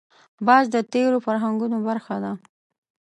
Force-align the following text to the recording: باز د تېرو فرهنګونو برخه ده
باز 0.47 0.65
د 0.75 0.77
تېرو 0.93 1.17
فرهنګونو 1.25 1.77
برخه 1.87 2.15
ده 2.23 2.31